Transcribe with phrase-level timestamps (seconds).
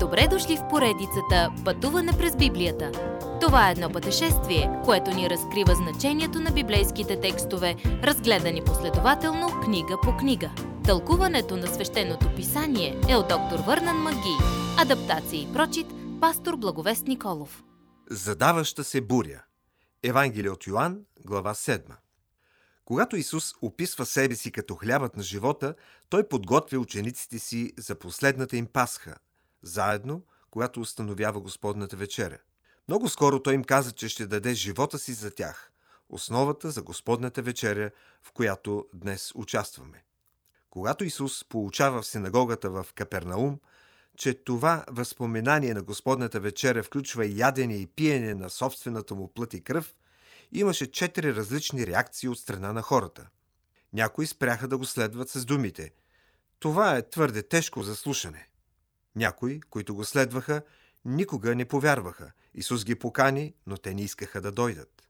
[0.00, 2.92] Добре дошли в поредицата Пътуване през Библията.
[3.40, 10.16] Това е едно пътешествие, което ни разкрива значението на библейските текстове, разгледани последователно книга по
[10.16, 10.50] книга.
[10.84, 14.36] Тълкуването на свещеното писание е от доктор Върнан Маги.
[14.78, 15.86] Адаптация и прочит,
[16.20, 17.64] пастор Благовест Николов.
[18.10, 19.42] Задаваща се буря.
[20.02, 21.82] Евангелие от Йоанн, глава 7.
[22.84, 25.74] Когато Исус описва себе си като хлябът на живота,
[26.08, 29.16] той подготвя учениците си за последната им пасха,
[29.62, 32.38] заедно, когато установява Господната вечеря.
[32.88, 35.70] Много скоро той им каза, че ще даде живота си за тях,
[36.08, 37.90] основата за Господната вечеря,
[38.22, 40.04] в която днес участваме.
[40.70, 43.58] Когато Исус получава в синагогата в Капернаум,
[44.16, 49.64] че това възпоменание на Господната вечеря включва ядене и пиене на собствената му плът и
[49.64, 49.94] кръв,
[50.52, 53.28] имаше четири различни реакции от страна на хората.
[53.92, 55.92] Някои спряха да го следват с думите
[56.58, 58.48] «Това е твърде тежко за слушане».
[59.18, 60.62] Някои, които го следваха,
[61.04, 62.32] никога не повярваха.
[62.54, 65.08] Исус ги покани, но те не искаха да дойдат.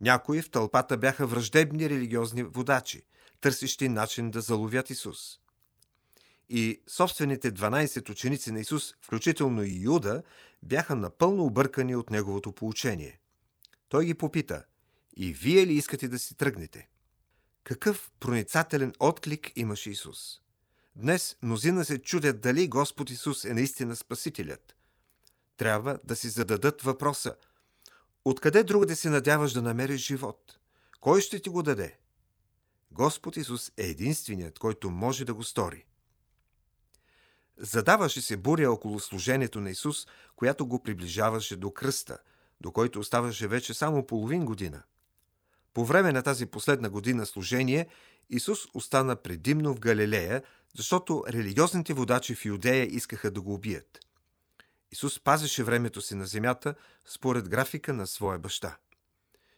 [0.00, 3.02] Някои в тълпата бяха враждебни религиозни водачи,
[3.40, 5.40] търсещи начин да заловят Исус.
[6.48, 10.22] И собствените 12 ученици на Исус, включително и Юда,
[10.62, 13.20] бяха напълно объркани от неговото поучение.
[13.88, 14.64] Той ги попита,
[15.16, 16.88] и вие ли искате да си тръгнете?
[17.64, 20.40] Какъв проницателен отклик имаше Исус?
[20.96, 24.76] Днес мнозина се чудят дали Господ Исус е наистина Спасителят.
[25.56, 27.34] Трябва да си зададат въпроса
[28.24, 30.58] Откъде друго да се надяваш да намериш живот?
[31.00, 31.98] Кой ще ти го даде?
[32.92, 35.84] Господ Исус е единственият, който може да го стори.
[37.56, 42.18] Задаваше се буря около служението на Исус, която го приближаваше до кръста,
[42.60, 44.82] до който оставаше вече само половин година.
[45.74, 47.86] По време на тази последна година служение
[48.30, 50.42] Исус остана предимно в Галилея,
[50.76, 53.98] защото религиозните водачи в Юдея искаха да го убият.
[54.92, 56.74] Исус пазеше времето си на земята
[57.06, 58.76] според графика на своя баща.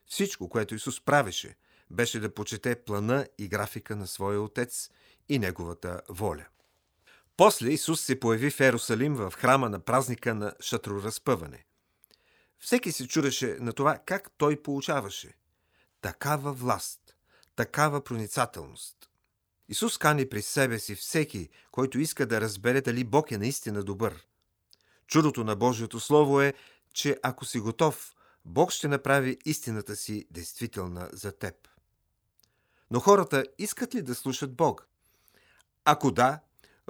[0.06, 1.56] Всичко, което Исус правеше,
[1.90, 4.90] беше да почете плана и графика на своя отец
[5.28, 6.46] и неговата воля.
[7.36, 11.64] После Исус се появи в Ерусалим в храма на празника на шатроразпъване.
[12.58, 15.34] Всеки се чудеше на това как той получаваше.
[16.02, 17.16] Такава власт,
[17.56, 18.96] такава проницателност.
[19.68, 24.26] Исус кани при себе си всеки, който иска да разбере дали Бог е наистина добър.
[25.06, 26.54] Чудото на Божието Слово е,
[26.92, 28.14] че ако си готов,
[28.44, 31.54] Бог ще направи истината си действителна за теб.
[32.90, 34.88] Но хората искат ли да слушат Бог?
[35.84, 36.40] Ако да,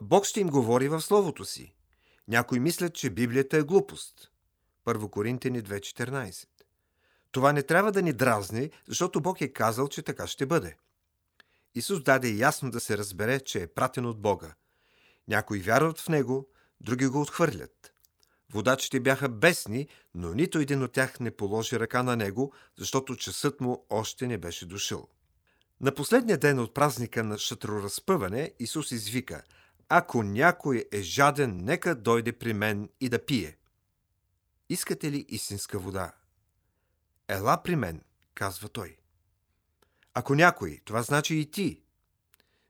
[0.03, 1.75] Бог ще им говори в Словото си.
[2.29, 4.31] Някои мислят, че Библията е глупост.
[4.87, 6.49] 1 Коринтини 2.14
[7.33, 10.77] Това не трябва да ни дразни, защото Бог е казал, че така ще бъде.
[11.75, 14.55] Исус даде ясно да се разбере, че е пратен от Бога.
[15.29, 16.49] Някои вярват в Него,
[16.81, 17.93] други го отхвърлят.
[18.53, 23.61] Водачите бяха бесни, но нито един от тях не положи ръка на Него, защото часът
[23.61, 25.09] му още не беше дошъл.
[25.81, 29.43] На последния ден от празника на шатроразпъване Исус извика
[29.89, 33.57] «Ако някой е жаден, нека дойде при мен и да пие».
[34.69, 36.13] Искате ли истинска вода?
[37.29, 38.03] Ела при мен,
[38.35, 38.97] казва той.
[40.15, 41.83] Ако някой, това значи и ти.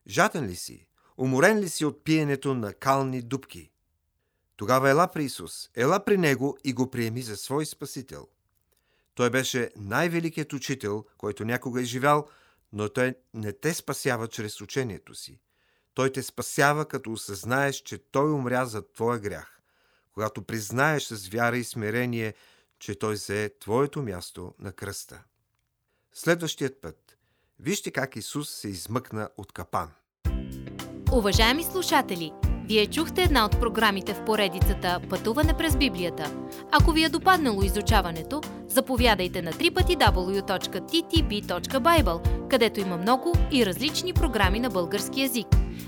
[0.07, 0.87] Жаден ли си?
[1.17, 3.71] Уморен ли си от пиенето на кални дубки?
[4.55, 8.27] Тогава ела при Исус, ела при Него и го приеми за свой Спасител.
[9.15, 12.27] Той беше най-великият учител, който някога е живял,
[12.73, 15.39] но той не те спасява чрез учението си.
[15.93, 19.59] Той те спасява, като осъзнаеш, че Той умря за твоя грях.
[20.13, 22.33] Когато признаеш с вяра и смирение,
[22.83, 25.23] че Той зае твоето място на кръста.
[26.13, 27.17] Следващият път.
[27.59, 29.91] Вижте как Исус се измъкна от капан.
[31.11, 32.31] Уважаеми слушатели,
[32.67, 36.47] вие чухте една от програмите в поредицата Пътуване през Библията.
[36.71, 40.87] Ако ви е допаднало изучаването, заповядайте на www.ttb.bible,
[42.49, 45.62] където има много и различни програми на български язик.